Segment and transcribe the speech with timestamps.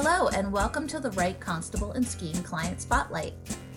[0.00, 3.34] Hello, and welcome to the Wright Constable and Skeen Client Spotlight.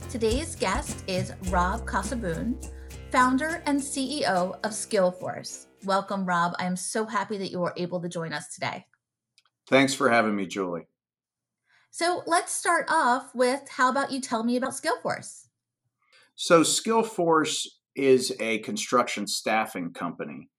[0.08, 2.64] Today's guest is Rob Casaboon,
[3.12, 5.66] founder and CEO of Skillforce.
[5.84, 6.54] Welcome, Rob.
[6.60, 8.86] I am so happy that you are able to join us today.
[9.66, 10.86] Thanks for having me, Julie.
[11.90, 15.48] So let's start off with how about you tell me about Skillforce?
[16.36, 17.66] So, Skillforce
[17.96, 20.52] is a construction staffing company.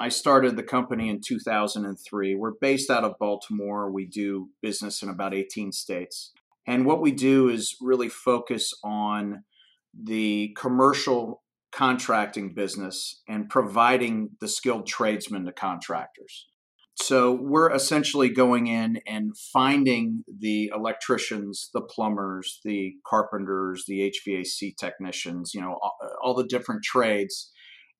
[0.00, 2.34] I started the company in 2003.
[2.34, 3.90] We're based out of Baltimore.
[3.90, 6.32] We do business in about 18 states.
[6.66, 9.44] And what we do is really focus on
[9.92, 16.46] the commercial contracting business and providing the skilled tradesmen to contractors.
[17.02, 24.76] So we're essentially going in and finding the electricians, the plumbers, the carpenters, the HVAC
[24.76, 25.78] technicians, you know,
[26.22, 27.50] all, the different trades.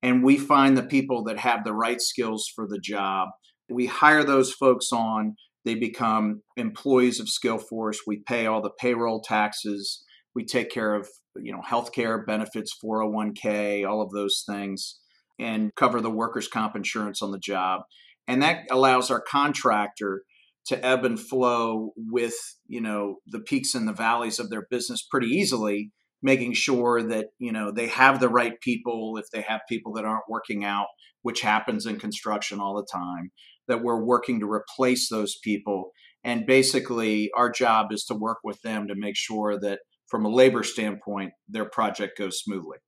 [0.03, 3.29] And we find the people that have the right skills for the job.
[3.69, 5.37] We hire those folks on.
[5.65, 7.99] They become employees of Skillforce.
[8.07, 10.03] We pay all the payroll taxes.
[10.35, 14.99] We take care of, you know, healthcare benefits, 401k, all of those things,
[15.39, 17.83] and cover the workers' comp insurance on the job
[18.31, 20.23] and that allows our contractor
[20.67, 22.35] to ebb and flow with
[22.69, 25.91] you know the peaks and the valleys of their business pretty easily
[26.23, 30.05] making sure that you know they have the right people if they have people that
[30.05, 30.87] aren't working out
[31.23, 33.31] which happens in construction all the time
[33.69, 35.91] that we're working to replace those people
[36.25, 40.31] and basically our job is to work with them to make sure that from a
[40.31, 42.79] labor standpoint their project goes smoothly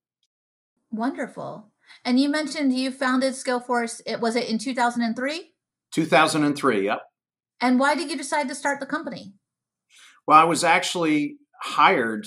[0.91, 1.71] wonderful
[2.05, 4.01] and you mentioned you founded Skillforce.
[4.05, 5.51] It was it in 2003?
[5.91, 7.01] 2003, yep.
[7.61, 9.33] And why did you decide to start the company?
[10.27, 12.25] Well, I was actually hired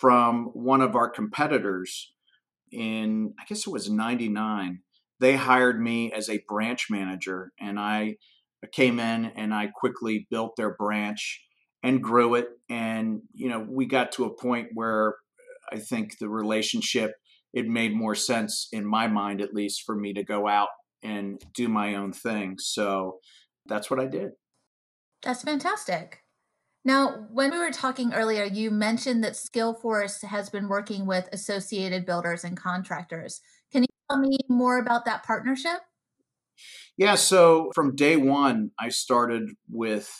[0.00, 2.12] from one of our competitors
[2.72, 4.80] in I guess it was 99.
[5.20, 8.16] They hired me as a branch manager and I
[8.72, 11.42] came in and I quickly built their branch
[11.82, 12.48] and grew it.
[12.70, 15.16] And you know, we got to a point where
[15.70, 17.12] I think the relationship
[17.52, 20.68] it made more sense in my mind at least for me to go out
[21.02, 22.56] and do my own thing.
[22.58, 23.18] So
[23.66, 24.30] that's what i did.
[25.22, 26.22] That's fantastic
[26.84, 32.06] now when we were talking earlier you mentioned that skillforce has been working with associated
[32.06, 33.40] builders and contractors.
[33.72, 35.80] Can you tell me more about that partnership?
[36.96, 40.10] Yeah so from day one i started with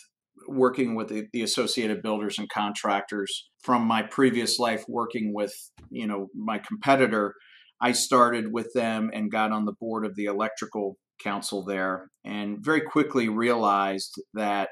[0.48, 3.48] working with the, the associated builders and contractors.
[3.62, 5.53] From my previous life working with
[5.91, 7.34] you know my competitor
[7.81, 12.59] i started with them and got on the board of the electrical council there and
[12.60, 14.71] very quickly realized that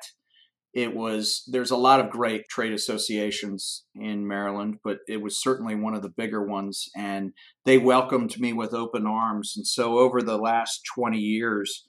[0.74, 5.74] it was there's a lot of great trade associations in Maryland, but it was certainly
[5.74, 7.32] one of the bigger ones, and
[7.64, 9.54] they welcomed me with open arms.
[9.56, 11.86] And so, over the last 20 years,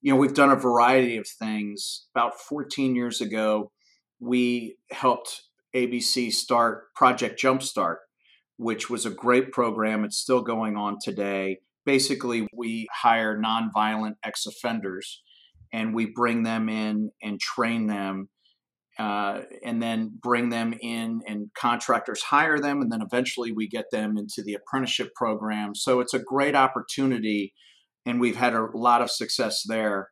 [0.00, 2.06] you know, we've done a variety of things.
[2.14, 3.72] About 14 years ago,
[4.20, 5.42] we helped
[5.74, 7.96] ABC start Project Jumpstart,
[8.56, 10.04] which was a great program.
[10.04, 11.58] It's still going on today.
[11.84, 15.20] Basically, we hire nonviolent ex offenders
[15.72, 18.28] and we bring them in and train them.
[18.98, 23.86] Uh, and then bring them in, and contractors hire them, and then eventually we get
[23.90, 25.74] them into the apprenticeship program.
[25.74, 27.54] So it's a great opportunity
[28.06, 30.10] and we've had a lot of success there.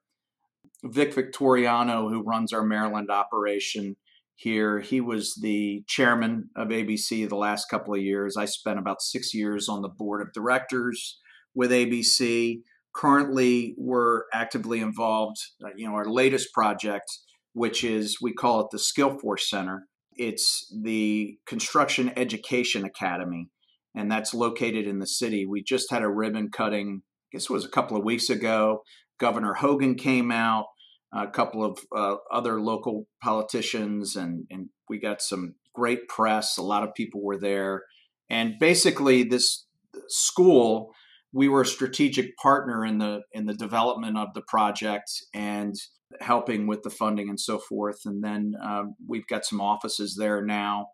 [0.85, 3.97] Vic Victoriano, who runs our Maryland operation
[4.37, 8.37] here, he was the chairman of ABC the last couple of years.
[8.37, 11.19] I spent about six years on the board of directors
[11.55, 12.61] with ABC.
[12.99, 15.37] Currently, we're actively involved.
[15.65, 17.07] Uh, you know, our latest project,
[17.53, 19.85] which is we call it the Skillforce Center.
[20.15, 23.51] It's the Construction Education Academy,
[23.95, 25.47] and that's located in the city.
[25.47, 28.83] We just had a ribbon cutting guess it was a couple of weeks ago.
[29.19, 30.67] Governor Hogan came out,
[31.13, 36.57] a couple of uh, other local politicians, and, and we got some great press.
[36.57, 37.83] A lot of people were there.
[38.31, 39.67] And basically, this
[40.09, 40.93] school,
[41.33, 45.75] we were a strategic partner in the in the development of the project and
[46.21, 47.99] helping with the funding and so forth.
[48.07, 50.89] And then um, we've got some offices there now.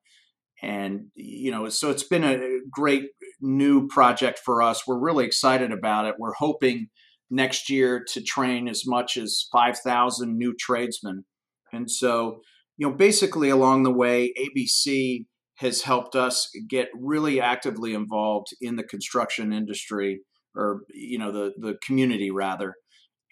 [0.63, 3.11] And you know so it's been a great
[3.41, 4.87] new project for us.
[4.87, 6.15] We're really excited about it.
[6.19, 6.89] We're hoping
[7.31, 11.25] next year to train as much as 5000 new tradesmen.
[11.73, 12.41] And so
[12.77, 15.27] you know basically along the way abc
[15.57, 20.21] has helped us get really actively involved in the construction industry
[20.55, 22.75] or you know the the community rather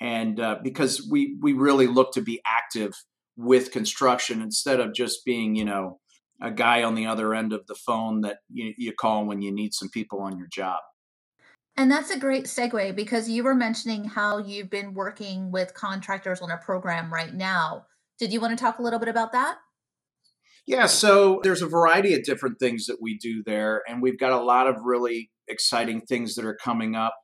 [0.00, 2.92] and uh, because we we really look to be active
[3.36, 6.00] with construction instead of just being you know
[6.42, 9.52] a guy on the other end of the phone that you, you call when you
[9.52, 10.80] need some people on your job.
[11.76, 16.42] And that's a great segue because you were mentioning how you've been working with contractors
[16.42, 17.86] on a program right now
[18.18, 19.56] Did you want to talk a little bit about that?
[20.66, 24.30] Yeah, so there's a variety of different things that we do there, and we've got
[24.30, 27.14] a lot of really exciting things that are coming up,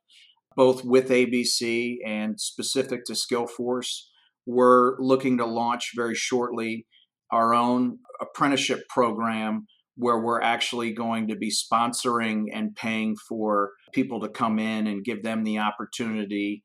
[0.57, 4.05] both with ABC and specific to Skillforce.
[4.47, 6.87] We're looking to launch very shortly
[7.31, 9.67] our own apprenticeship program
[9.97, 15.05] where we're actually going to be sponsoring and paying for people to come in and
[15.05, 16.63] give them the opportunity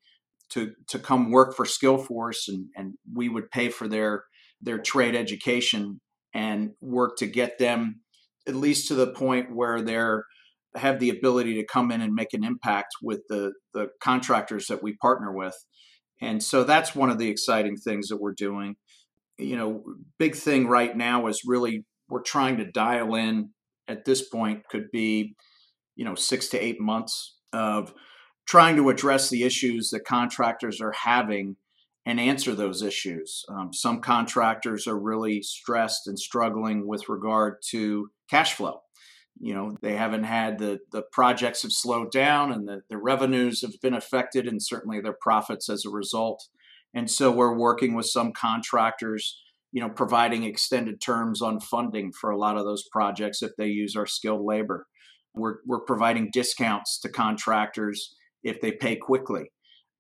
[0.50, 4.24] to to come work for Skillforce and, and we would pay for their
[4.62, 6.00] their trade education
[6.34, 8.02] and work to get them
[8.48, 10.26] at least to the point where they're
[10.76, 14.84] have the ability to come in and make an impact with the the contractors that
[14.84, 15.56] we partner with.
[16.22, 18.76] And so that's one of the exciting things that we're doing.
[19.38, 19.84] You know,
[20.18, 23.50] big thing right now is really we're trying to dial in
[23.88, 25.36] at this point could be,
[25.96, 27.94] you know, 6 to 8 months of
[28.48, 31.58] trying to address the issues that contractors are having
[32.06, 33.44] and answer those issues.
[33.50, 38.82] Um, some contractors are really stressed and struggling with regard to cash flow.
[39.40, 43.62] You know, they haven't had the the projects have slowed down and the, the revenues
[43.62, 46.48] have been affected and certainly their profits as a result.
[46.94, 49.42] And so we're working with some contractors,
[49.72, 53.68] you know, providing extended terms on funding for a lot of those projects if they
[53.68, 54.86] use our skilled labor.
[55.34, 59.52] We're, we're providing discounts to contractors if they pay quickly.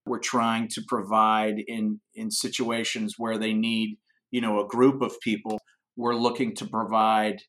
[0.05, 3.97] We're trying to provide in in situations where they need,
[4.31, 5.59] you know, a group of people.
[5.95, 7.41] We're looking to provide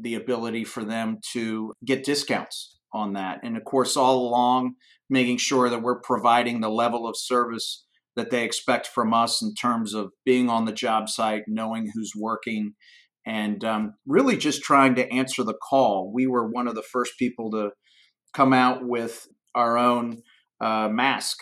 [0.00, 3.40] the ability for them to get discounts on that.
[3.42, 4.74] And of course, all along,
[5.08, 7.84] making sure that we're providing the level of service
[8.16, 12.12] that they expect from us in terms of being on the job site, knowing who's
[12.14, 12.74] working,
[13.26, 16.10] and um, really just trying to answer the call.
[16.12, 17.70] We were one of the first people to
[18.34, 20.22] come out with our own
[20.60, 21.38] uh, mask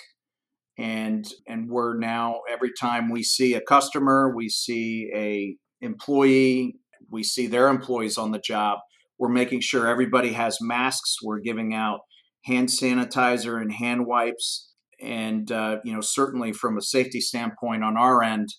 [0.80, 6.76] and and we're now every time we see a customer we see a employee
[7.10, 8.78] we see their employees on the job.
[9.18, 11.16] We're making sure everybody has masks.
[11.22, 12.00] We're giving out
[12.44, 14.72] hand sanitizer and hand wipes.
[15.02, 18.50] And uh, you know certainly from a safety standpoint on our end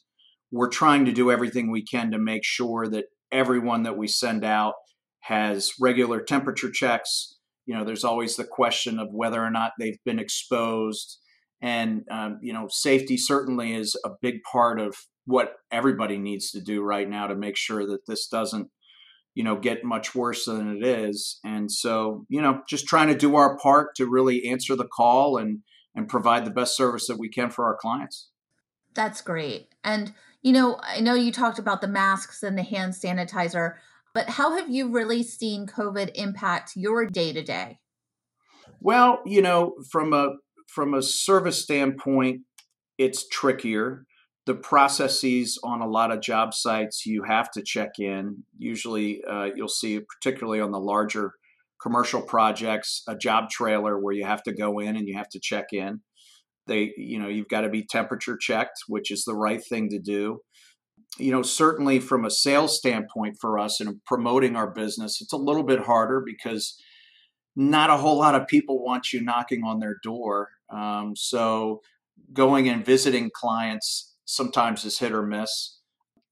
[0.52, 4.44] we're trying to do everything we can to make sure that everyone that we send
[4.44, 4.74] out
[5.22, 7.38] has regular temperature checks.
[7.66, 11.20] You know there's always the question of whether or not they've been exposed.
[11.62, 14.96] And um, you know safety certainly is a big part of
[15.26, 18.70] what everybody needs to do right now to make sure that this doesn't
[19.34, 21.40] you know get much worse than it is.
[21.44, 25.38] And so you know just trying to do our part to really answer the call
[25.38, 25.60] and
[25.96, 28.30] and provide the best service that we can for our clients.
[28.94, 29.70] That's great.
[29.84, 33.76] And you know i know you talked about the masks and the hand sanitizer
[34.12, 37.78] but how have you really seen covid impact your day to day
[38.80, 40.34] well you know from a
[40.72, 42.42] from a service standpoint,
[42.98, 44.06] it's trickier.
[44.46, 48.44] The processes on a lot of job sites, you have to check in.
[48.58, 51.34] Usually, uh, you'll see, particularly on the larger
[51.82, 55.40] commercial projects, a job trailer where you have to go in and you have to
[55.40, 56.02] check in.
[56.68, 60.00] They, you know, you've got to be temperature checked, which is the right thing to
[60.00, 60.42] do.
[61.18, 65.38] You know, certainly from a sales standpoint for us and promoting our business, it's a
[65.38, 66.80] little bit harder because
[67.56, 70.50] not a whole lot of people want you knocking on their door.
[70.72, 71.82] Um, so
[72.32, 75.80] going and visiting clients sometimes is hit or miss.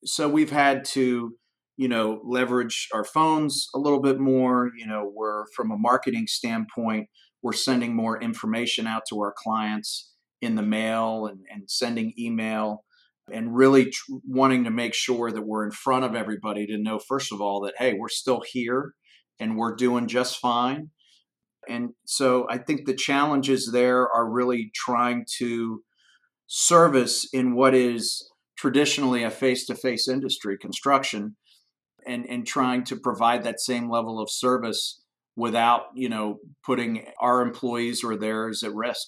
[0.06, 1.36] So we've had to,
[1.77, 4.70] you know, leverage our phones a little bit more.
[4.77, 7.08] You know, we're from a marketing standpoint,
[7.41, 12.86] we're sending more information out to our clients in the mail and, and sending email
[13.32, 16.98] and really tr- wanting to make sure that we're in front of everybody to know,
[17.00, 18.94] first of all, that, hey, we're still here
[19.39, 20.89] and we're doing just fine
[21.68, 25.84] and so I think the challenges there are really trying to
[26.50, 28.27] service in what is
[28.58, 31.38] traditionally a face-to-face industry, construction,
[32.06, 35.01] and and trying to provide that same level of service
[35.36, 39.08] without you know putting our employees or theirs at risk.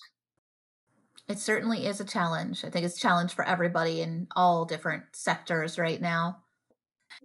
[1.27, 2.63] It certainly is a challenge.
[2.63, 6.38] I think it's a challenge for everybody in all different sectors right now.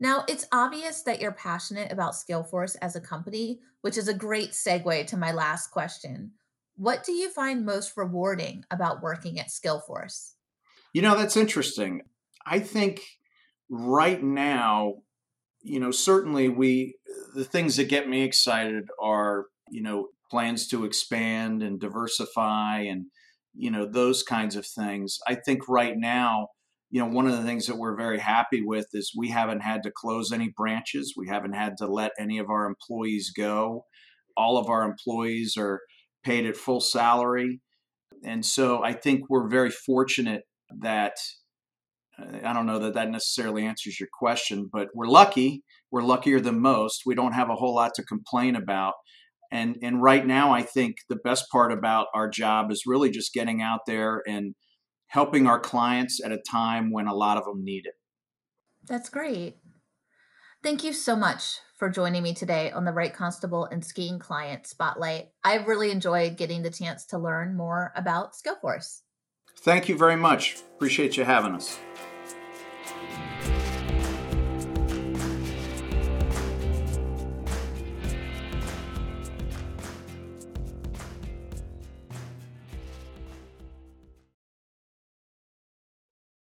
[0.00, 4.50] Now, it's obvious that you're passionate about Skillforce as a company, which is a great
[4.50, 6.32] segue to my last question.
[6.76, 10.32] What do you find most rewarding about working at Skillforce?
[10.92, 12.02] You know, that's interesting.
[12.46, 13.02] I think
[13.70, 14.94] right now,
[15.62, 16.96] you know, certainly we,
[17.34, 23.06] the things that get me excited are, you know, plans to expand and diversify and,
[23.54, 25.18] you know, those kinds of things.
[25.26, 26.48] I think right now,
[26.90, 29.82] you know, one of the things that we're very happy with is we haven't had
[29.82, 31.14] to close any branches.
[31.16, 33.86] We haven't had to let any of our employees go.
[34.36, 35.80] All of our employees are
[36.26, 37.60] paid at full salary.
[38.24, 40.42] And so I think we're very fortunate
[40.80, 41.14] that
[42.18, 45.62] I don't know that that necessarily answers your question, but we're lucky.
[45.92, 47.02] We're luckier than most.
[47.06, 48.94] We don't have a whole lot to complain about.
[49.52, 53.32] And and right now, I think the best part about our job is really just
[53.32, 54.56] getting out there and
[55.08, 57.94] helping our clients at a time when a lot of them need it.
[58.88, 59.58] That's great.
[60.64, 64.66] Thank you so much for joining me today on the Wright Constable and Skeen Client
[64.66, 65.28] Spotlight.
[65.44, 69.02] I've really enjoyed getting the chance to learn more about Skillforce.
[69.60, 70.56] Thank you very much.
[70.74, 71.78] Appreciate you having us.